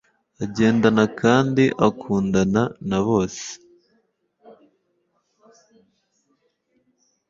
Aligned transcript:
agendana 0.43 1.03
kandi 1.21 1.63
akundana 1.87 2.63
na 2.89 2.99
bose 3.07 3.47